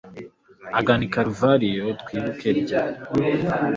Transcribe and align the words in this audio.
agana 0.79 1.03
i 1.07 1.09
karuvariyo, 1.13 1.87
twibuke 2.01 2.49
rya 2.59 2.81